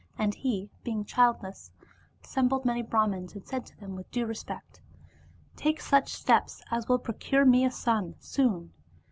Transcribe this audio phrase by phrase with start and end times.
[0.17, 1.71] And he, being childless,
[2.23, 4.81] assem bled many Brahmans and said to them with due respect,
[5.19, 8.73] *' Take such steps as will procure me a son soon."